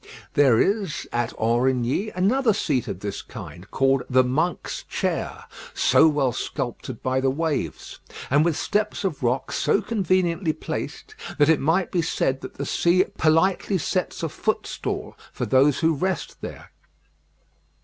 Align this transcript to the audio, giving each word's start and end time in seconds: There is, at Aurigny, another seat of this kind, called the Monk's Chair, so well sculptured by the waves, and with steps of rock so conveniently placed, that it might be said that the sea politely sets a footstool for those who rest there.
There 0.33 0.59
is, 0.59 1.07
at 1.13 1.31
Aurigny, 1.37 2.09
another 2.15 2.53
seat 2.55 2.87
of 2.87 3.01
this 3.01 3.21
kind, 3.21 3.69
called 3.69 4.01
the 4.09 4.23
Monk's 4.23 4.81
Chair, 4.85 5.43
so 5.75 6.07
well 6.07 6.31
sculptured 6.31 7.03
by 7.03 7.21
the 7.21 7.29
waves, 7.29 7.99
and 8.31 8.43
with 8.43 8.57
steps 8.57 9.03
of 9.03 9.21
rock 9.21 9.51
so 9.51 9.79
conveniently 9.79 10.53
placed, 10.53 11.13
that 11.37 11.49
it 11.49 11.59
might 11.59 11.91
be 11.91 12.01
said 12.01 12.41
that 12.41 12.55
the 12.55 12.65
sea 12.65 13.05
politely 13.19 13.77
sets 13.77 14.23
a 14.23 14.29
footstool 14.29 15.15
for 15.31 15.45
those 15.45 15.81
who 15.81 15.93
rest 15.93 16.41
there. 16.41 16.71